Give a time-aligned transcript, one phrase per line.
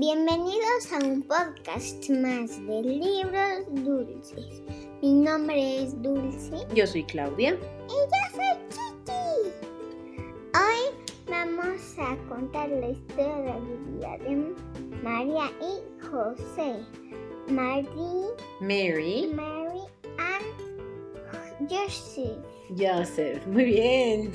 [0.00, 4.62] Bienvenidos a un podcast más de libros dulces.
[5.02, 6.66] Mi nombre es Dulce.
[6.74, 7.50] Yo soy Claudia.
[7.50, 9.52] Y yo soy Chichi.
[10.54, 14.54] Hoy vamos a contar la historia de vida de
[15.02, 16.76] María y José.
[17.48, 18.24] Mary,
[18.62, 19.26] Mary.
[19.34, 19.82] Mary
[20.16, 22.38] and Joseph.
[22.74, 23.46] Joseph.
[23.48, 24.32] Muy bien.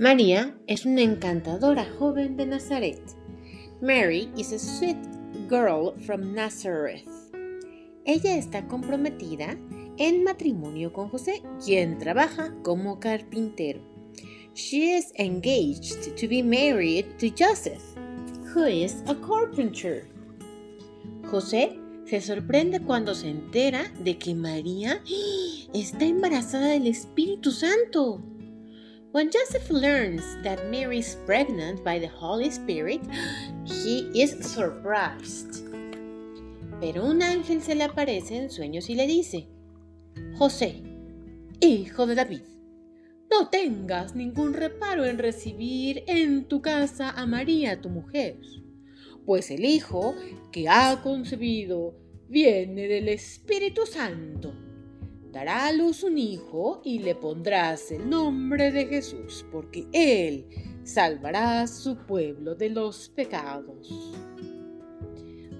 [0.00, 3.02] María es una encantadora joven de Nazaret.
[3.82, 4.96] Mary is a sweet
[5.46, 7.06] girl from Nazareth.
[8.06, 9.58] Ella está comprometida
[9.98, 13.82] en matrimonio con José, quien trabaja como carpintero.
[14.54, 17.82] She is engaged to be married to Joseph,
[18.54, 20.08] who is a carpenter.
[21.30, 25.02] José se sorprende cuando se entera de que María
[25.74, 28.22] está embarazada del Espíritu Santo.
[29.12, 33.00] When Joseph learns that Mary is pregnant by the Holy Spirit,
[33.64, 35.66] he is surprised.
[36.80, 39.48] Pero un ángel se le aparece en sueños y le dice,
[40.38, 40.84] José,
[41.60, 42.42] hijo de David,
[43.28, 48.38] no tengas ningún reparo en recibir en tu casa a María, tu mujer,
[49.26, 50.14] pues el hijo
[50.52, 51.96] que ha concebido
[52.28, 54.54] viene del Espíritu Santo
[55.32, 60.46] dará a luz un hijo y le pondrás el nombre de Jesús, porque él
[60.82, 63.88] salvará a su pueblo de los pecados.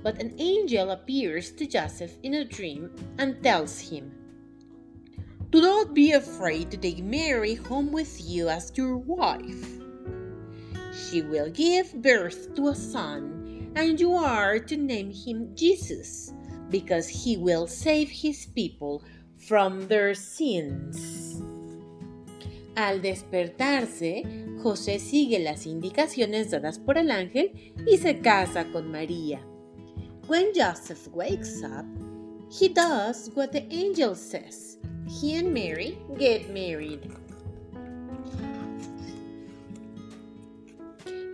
[0.03, 4.13] But an angel appears to Joseph in a dream and tells him,
[5.51, 9.81] Do not be afraid to take Mary home with you as your wife.
[10.93, 16.33] She will give birth to a son, and you are to name him Jesus,
[16.71, 19.03] because he will save his people
[19.47, 21.43] from their sins.
[22.77, 24.23] Al despertarse,
[24.63, 27.53] José sigue las indicaciones dadas por el ángel
[27.87, 29.41] y se casa con María.
[30.29, 31.85] When Joseph wakes up,
[32.51, 34.79] he does what the angel says.
[35.09, 37.01] He and Mary get married.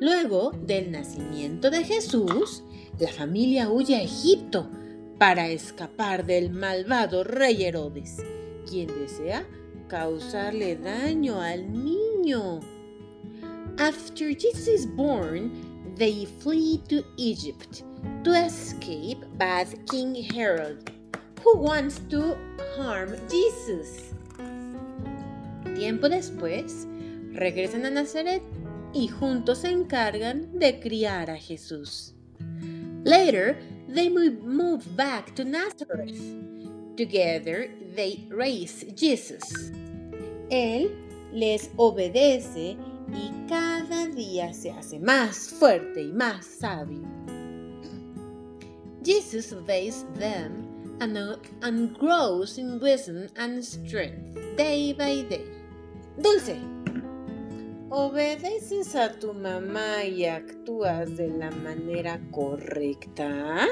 [0.01, 2.63] Luego del nacimiento de Jesús,
[2.99, 4.71] la familia huye a Egipto
[5.19, 8.23] para escapar del malvado rey Herodes,
[8.69, 9.47] quien desea
[9.89, 12.61] causarle daño al niño.
[13.79, 15.51] After Jesus is born,
[15.97, 17.83] they flee to Egypt
[18.25, 20.91] to escape bad King Herod,
[21.43, 22.37] who wants to
[22.77, 24.13] harm Jesus.
[25.75, 26.87] Tiempo después,
[27.33, 28.43] regresan a Nazaret
[28.93, 32.15] y juntos se encargan de criar a Jesús.
[33.05, 33.57] Later,
[33.89, 36.21] they move back to Nazareth.
[36.97, 39.71] Together, they raise Jesus.
[40.51, 40.91] Él
[41.33, 42.77] les obedece
[43.13, 47.03] y cada día se hace más fuerte y más sabio.
[49.03, 51.17] Jesus obeys them and,
[51.63, 55.45] and grows in wisdom and strength day by day.
[56.21, 56.57] Dulce,
[57.89, 63.69] ¿Obedeces a tu mamá y actúas de la manera correcta?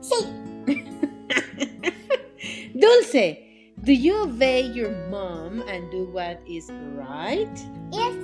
[0.00, 0.24] Sí.
[2.74, 7.54] Dulce, do you obey your mom and do what is right?
[7.92, 8.16] Yes.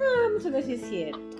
[0.00, 1.36] Ah, vamos a ver si es cierto.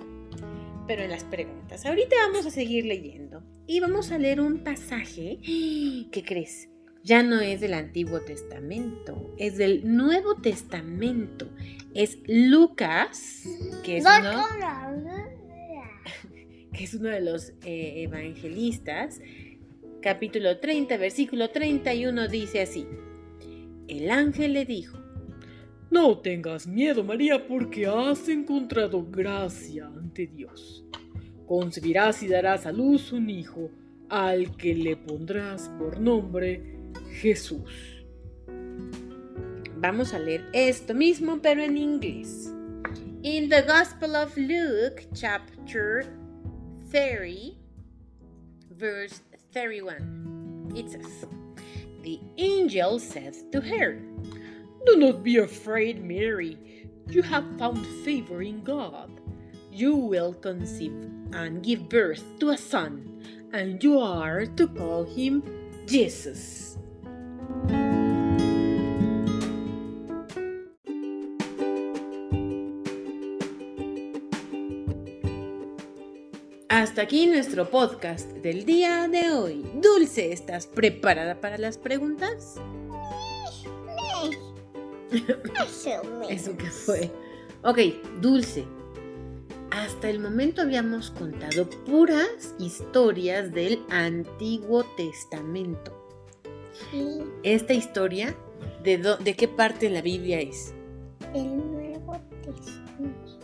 [0.87, 1.85] Pero en las preguntas.
[1.85, 3.43] Ahorita vamos a seguir leyendo.
[3.67, 5.39] Y vamos a leer un pasaje.
[6.11, 6.70] ¿Qué crees?
[7.03, 11.49] Ya no es del Antiguo Testamento, es del Nuevo Testamento.
[11.95, 13.43] Es Lucas,
[13.83, 14.43] que es uno,
[16.73, 19.19] que es uno de los eh, evangelistas.
[20.01, 22.85] Capítulo 30, versículo 31 dice así.
[23.87, 24.99] El ángel le dijo,
[25.89, 30.85] no tengas miedo, María, porque has encontrado gracia ante Dios.
[31.47, 33.71] Concebirás y darás a luz un hijo,
[34.07, 36.80] al que le pondrás por nombre
[37.11, 37.69] Jesús.
[39.81, 42.53] Vamos a leer esto mismo, pero en inglés.
[43.23, 46.05] In the Gospel of Luke, chapter
[46.89, 47.57] 30,
[48.71, 49.21] verse
[49.53, 51.25] 31, it says,
[52.03, 54.01] The angel said to her,
[54.85, 56.57] Do not be afraid, Mary.
[57.07, 59.19] You have found favor in God.
[59.71, 60.93] You will conceive
[61.33, 65.43] and give birth to a son, and you are to call him
[65.85, 66.77] Jesus.
[76.81, 79.63] Hasta aquí nuestro podcast del día de hoy.
[79.75, 82.55] Dulce, ¿estás preparada para las preguntas?
[86.29, 87.11] Eso que fue.
[87.63, 87.77] Ok,
[88.21, 88.65] dulce.
[89.69, 96.00] Hasta el momento habíamos contado puras historias del Antiguo Testamento.
[96.91, 98.35] Sí, Esta historia,
[98.83, 100.73] ¿de, dó- de qué parte de la Biblia es?
[101.33, 103.39] el Nuevo Testamento.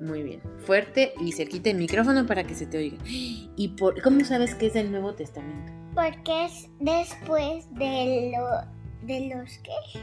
[0.00, 0.40] Muy bien.
[0.66, 2.98] Fuerte y cerquita el micrófono para que se te oiga.
[3.04, 5.72] ¿Y por, cómo sabes que es del Nuevo Testamento?
[5.94, 10.00] Porque es después de lo de los que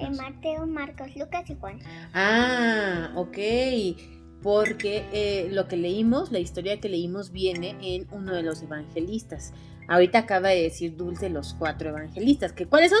[0.00, 1.78] de Mateo, Marcos, Lucas y Juan.
[2.12, 3.38] Ah, ok.
[4.44, 9.52] Porque eh, lo que leímos, la historia que leímos viene en uno de los evangelistas.
[9.88, 12.52] Ahorita acaba de decir Dulce los cuatro evangelistas.
[12.52, 13.00] ¿Que, ¿Cuáles son?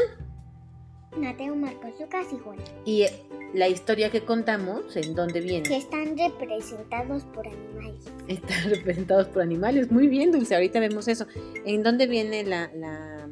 [1.22, 2.56] Mateo, Marcos, Lucas y Juan.
[2.84, 3.12] Y eh,
[3.54, 5.76] la historia que contamos, ¿en dónde Que viene?
[5.76, 8.04] están representados por animales.
[8.26, 9.92] Están representados por animales.
[9.92, 11.26] Muy bien, Dulce, ahorita vemos eso.
[11.64, 13.28] ¿En dónde viene la, la-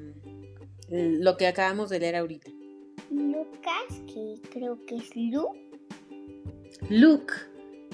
[0.90, 2.50] lo que acabamos de leer ahorita?
[3.10, 5.46] Lucas, que creo que es Lu.
[6.90, 7.32] Luke.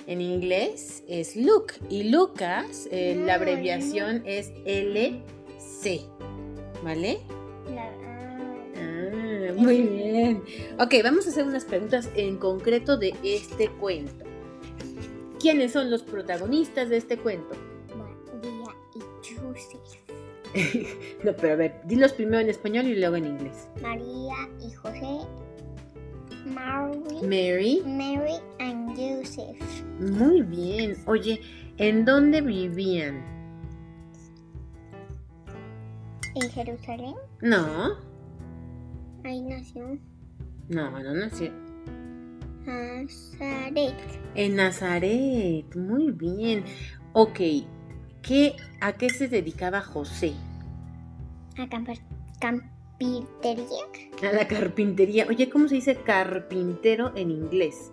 [0.08, 1.75] En inglés es Luke.
[1.90, 6.00] Y Lucas, eh, la No, abreviación es LC.
[6.82, 7.19] ¿Vale?
[7.75, 8.34] La- ah,
[8.76, 10.43] Ah, muy bien.
[10.81, 14.25] Ok, vamos a hacer unas preguntas en concreto de este cuento.
[15.38, 17.55] ¿Quiénes son los protagonistas de este cuento?
[17.94, 19.99] María y Joseph.
[21.25, 23.69] no, pero a ver, dilos primero en español y luego en inglés.
[23.82, 25.19] María y José.
[26.46, 27.82] Mary, Mary.
[27.84, 28.34] Mary
[28.98, 29.84] Joseph.
[30.00, 30.96] Muy bien.
[31.06, 31.40] Oye,
[31.76, 33.22] ¿en dónde vivían?
[36.34, 37.14] En Jerusalén.
[37.40, 37.96] No,
[39.24, 39.98] Ahí nació
[40.68, 41.50] no, no nació.
[42.66, 43.94] Nazaret.
[44.34, 45.74] En Nazaret.
[45.74, 46.64] Muy bien.
[47.14, 47.38] Ok,
[48.22, 50.34] ¿qué, ¿a qué se dedicaba José?
[51.56, 51.66] A
[52.38, 53.84] campitería.
[54.22, 55.26] A la carpintería.
[55.28, 57.90] Oye, ¿cómo se dice carpintero en inglés?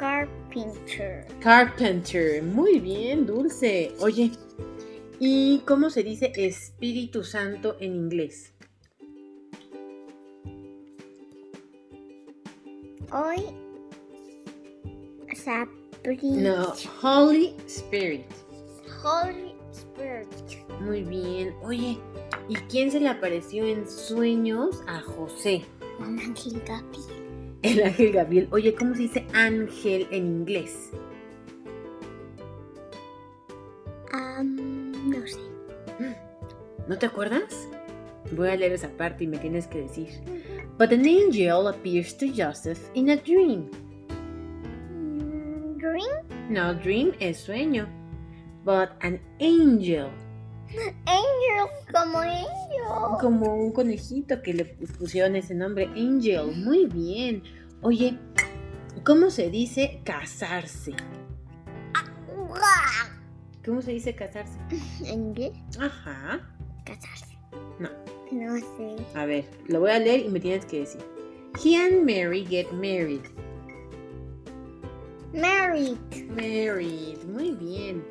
[0.00, 1.26] Carpenter.
[1.40, 2.42] Carpenter.
[2.42, 3.92] Muy bien, Dulce.
[4.00, 4.30] Oye,
[5.18, 8.54] ¿y cómo se dice Espíritu Santo en inglés?
[13.12, 13.44] Hoy.
[16.22, 18.24] No, Holy Spirit.
[19.04, 20.28] Holy Spirit.
[20.80, 21.54] Muy bien.
[21.62, 21.98] Oye,
[22.48, 25.62] ¿y quién se le apareció en sueños a José?
[25.98, 27.19] Un ángel Gabriel.
[27.62, 28.48] El ángel Gabriel.
[28.52, 30.90] Oye, ¿cómo se dice ángel en inglés?
[34.12, 35.38] Am, no sé.
[36.88, 37.68] ¿No te acuerdas?
[38.32, 40.08] Voy a leer esa parte y me tienes que decir.
[40.78, 43.70] But an angel appears to Joseph in a dream.
[44.90, 47.86] Mm, Green No, dream es sueño.
[48.64, 50.08] But an angel.
[51.06, 53.18] Angel, como angel.
[53.20, 56.56] Como un conejito que le pusieron ese nombre, Angel.
[56.56, 57.42] Muy bien.
[57.82, 58.18] Oye,
[59.04, 60.94] ¿cómo se dice casarse?
[63.64, 64.58] ¿Cómo se dice casarse?
[65.04, 65.52] ¿En inglés?
[65.78, 66.40] Ajá.
[66.84, 67.38] Casarse.
[67.78, 67.90] No.
[68.32, 68.96] No sé.
[69.14, 71.02] A ver, lo voy a leer y me tienes que decir.
[71.62, 73.22] He and Mary get married.
[75.32, 75.98] Married.
[76.30, 77.18] Married.
[77.24, 78.04] Muy bien.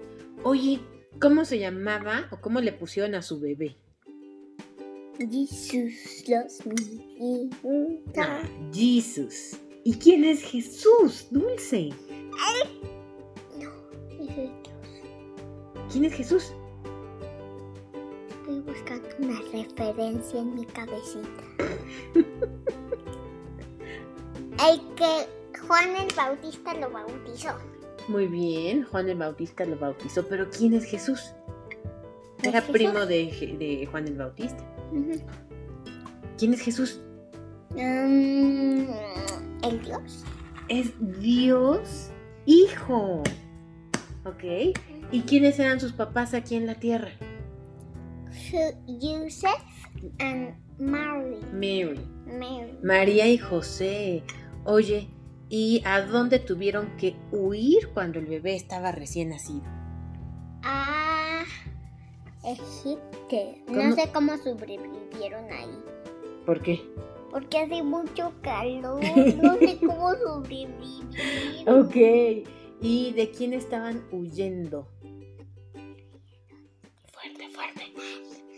[0.44, 0.80] Oye,
[1.20, 3.78] ¿cómo se llamaba o cómo le pusieron a su bebé?
[5.18, 7.54] Jesús los míos.
[8.18, 8.42] Ah,
[8.74, 9.60] Jesus.
[9.84, 11.90] ¿Y quién es Jesús, Dulce?
[13.58, 13.70] No,
[14.10, 14.50] es Dios.
[15.92, 16.54] ¿Quién es Jesús?
[18.30, 21.44] Estoy buscando una referencia en mi cabecita.
[24.70, 25.28] El que
[25.68, 27.58] Juan el Bautista lo bautizó.
[28.10, 31.34] Muy bien, Juan el Bautista lo bautizó, pero ¿quién es Jesús?
[32.40, 32.74] ¿Es Era Jesús?
[32.74, 34.64] primo de Juan el Bautista.
[36.38, 37.02] ¿Quién es Jesús?
[37.76, 38.90] Mm,
[39.64, 40.26] el Dios.
[40.68, 42.10] Es Dios
[42.46, 43.22] Hijo.
[44.26, 44.76] ¿Ok?
[45.12, 47.12] ¿Y quiénes eran sus papás aquí en la tierra?
[48.88, 49.54] Joseph
[50.18, 51.38] and Mary.
[51.54, 52.00] Mary.
[52.26, 52.76] Mary.
[52.82, 54.24] María y José.
[54.66, 55.10] Oye,
[55.50, 59.64] ¿y a dónde tuvieron que huir cuando el bebé estaba recién nacido?
[60.64, 61.46] a
[62.44, 63.38] Egipto.
[63.68, 63.84] ¿Cómo?
[63.84, 65.84] No sé cómo sobrevivieron ahí.
[66.46, 66.82] ¿Por qué?
[67.32, 69.02] Porque hace mucho calor.
[69.42, 71.68] No sé cómo sobrevivir.
[71.68, 71.96] Ok.
[72.82, 74.88] ¿Y de quién estaban huyendo?
[77.12, 77.82] Fuerte, fuerte.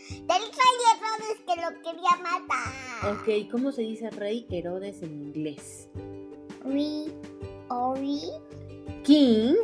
[0.09, 3.13] Del rey Herodes que lo quería matar.
[3.13, 5.89] Ok, ¿cómo se dice rey Herodes en inglés?
[6.65, 7.11] Ri,
[7.69, 8.21] Ori,
[9.03, 9.55] King.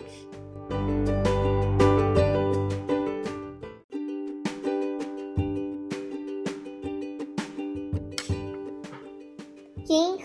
[9.88, 10.18] King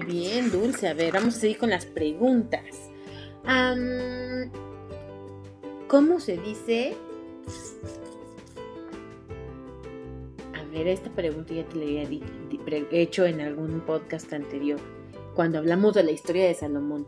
[0.00, 0.88] bien, Dulce.
[0.88, 2.62] A ver, vamos a seguir con las preguntas.
[3.44, 4.50] Am,
[5.88, 6.96] ¿Cómo se dice?
[10.54, 12.39] A ver, esta pregunta ya te la había di- di- pre-
[12.90, 14.78] hecho en algún podcast anterior,
[15.34, 17.06] cuando hablamos de la historia de Salomón.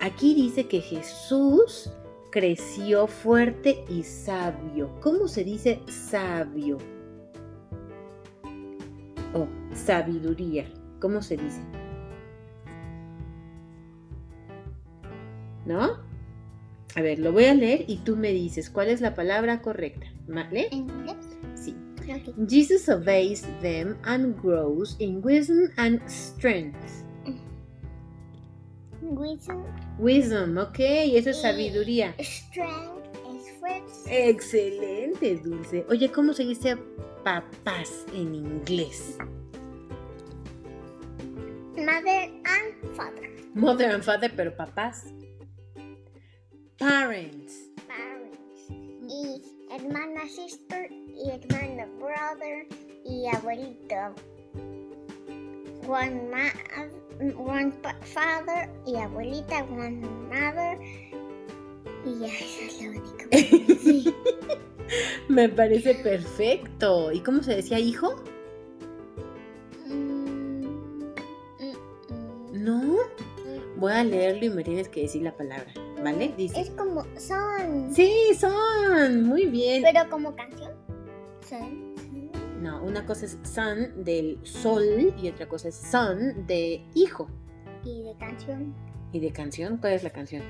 [0.00, 1.90] Aquí dice que Jesús
[2.30, 4.90] creció fuerte y sabio.
[5.00, 6.78] ¿Cómo se dice sabio?
[9.34, 10.64] O sabiduría.
[10.98, 11.60] ¿Cómo se dice?
[15.66, 15.98] ¿No?
[16.94, 20.06] A ver, lo voy a leer y tú me dices cuál es la palabra correcta.
[20.26, 20.68] ¿Vale?
[22.46, 27.04] Jesus obeys them and grows in wisdom and strength.
[29.00, 29.64] Wisdom,
[29.98, 30.78] Wisdom, ok,
[31.16, 32.14] eso es sabiduría.
[32.20, 34.10] strength es fuerza.
[34.10, 35.84] Excelente, Dulce.
[35.90, 36.76] Oye, ¿cómo se dice
[37.24, 39.18] papás en inglés?
[41.76, 43.30] Mother and father.
[43.54, 45.04] Mother and father, pero papás.
[46.78, 47.70] Parents.
[47.88, 48.38] Parents.
[49.08, 49.42] Y
[49.74, 52.66] hermana sister y hermano brother
[53.04, 54.14] y abuelito.
[55.88, 56.52] One, ma
[57.36, 60.78] one father y abuelita, one mother.
[62.04, 63.16] Y ya, eso es lo único.
[63.30, 64.14] que sé.
[65.28, 67.12] Me parece perfecto.
[67.12, 68.16] ¿Y cómo se decía hijo?
[69.86, 71.74] Mm, mm,
[72.10, 72.64] mm.
[72.64, 72.96] No.
[73.76, 76.34] Voy a leerlo y me tienes que decir la palabra, ¿vale?
[76.36, 76.60] Dice.
[76.60, 77.94] Es como son.
[77.94, 79.24] Sí, son.
[79.24, 79.82] Muy bien.
[79.82, 80.72] Pero como canción.
[81.48, 81.94] Son.
[81.96, 82.30] son.
[82.62, 87.28] No, una cosa es sun del sol y otra cosa es son de hijo.
[87.84, 88.74] Y de canción.
[89.12, 89.78] ¿Y de canción?
[89.78, 90.42] ¿Cuál es la canción?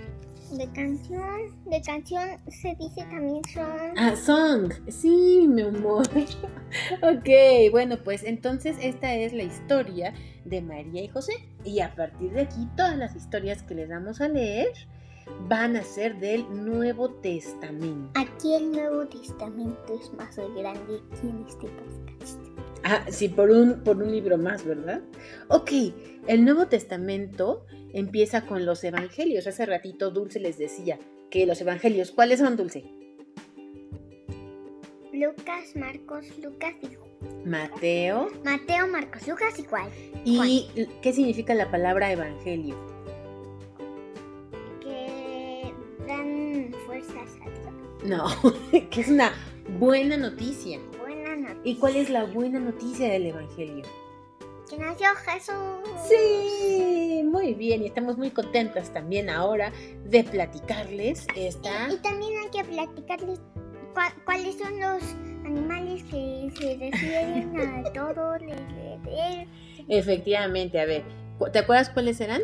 [0.52, 1.64] De canción.
[1.64, 3.94] De canción se dice también son.
[3.96, 4.70] Ah, song.
[4.88, 6.06] Sí, mi amor.
[7.02, 10.12] ok, bueno, pues entonces esta es la historia
[10.44, 11.32] de María y José.
[11.64, 14.72] Y a partir de aquí, todas las historias que les vamos a leer
[15.48, 18.10] van a ser del Nuevo Testamento.
[18.14, 22.38] Aquí el Nuevo Testamento es más grande que en este podcast.
[22.84, 25.02] Ah, sí, por un, por un libro más, ¿verdad?
[25.48, 25.70] Ok,
[26.26, 29.46] el Nuevo Testamento empieza con los evangelios.
[29.46, 30.98] Hace ratito Dulce les decía
[31.30, 32.84] que los evangelios, ¿cuáles son, Dulce?
[35.12, 37.48] Lucas, Marcos, Lucas y.
[37.48, 38.28] Mateo.
[38.44, 39.88] Mateo, Marcos, Lucas y Juan.
[40.24, 40.68] ¿Y
[41.02, 42.76] qué significa la palabra evangelio?
[48.04, 48.26] No,
[48.90, 49.32] que es una
[49.78, 50.78] buena noticia.
[50.98, 51.60] Buena noticia.
[51.64, 53.84] ¿Y cuál es la buena noticia del evangelio?
[54.68, 55.54] Que nació Jesús.
[56.08, 59.70] Sí, muy bien, y estamos muy contentas también ahora
[60.04, 61.88] de platicarles esta...
[61.92, 63.40] Y también hay que platicarles
[64.24, 65.02] cuáles son los
[65.44, 68.32] animales que se refieren a todo
[69.88, 71.02] Efectivamente, a ver,
[71.38, 72.40] ¿cu- ¿te acuerdas cuáles eran?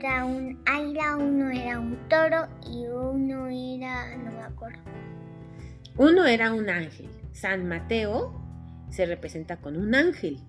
[0.00, 4.80] Era un águila, uno era un toro y uno era, no me acuerdo.
[5.96, 7.10] Uno era un ángel.
[7.32, 8.32] San Mateo
[8.88, 10.40] se representa con un ángel.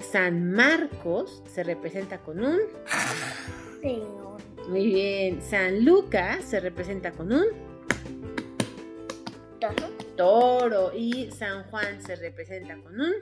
[0.00, 2.58] San Marcos se representa con un...
[3.80, 4.42] León.
[4.68, 5.40] Muy bien.
[5.40, 7.44] San Lucas se representa con un
[9.60, 9.88] Toro.
[10.16, 10.92] toro.
[10.96, 13.12] Y San Juan se representa con un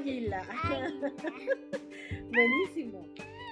[0.00, 0.42] águila.
[2.32, 3.06] Buenísimo.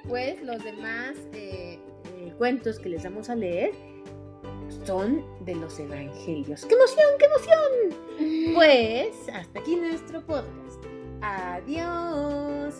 [0.08, 1.78] Pues los demás eh,
[2.16, 3.72] eh, cuentos que les vamos a leer
[4.84, 6.64] son de los evangelios.
[6.64, 8.54] ¡Qué emoción, qué emoción!
[8.54, 10.82] Pues hasta aquí nuestro podcast.
[11.20, 12.74] Adiós.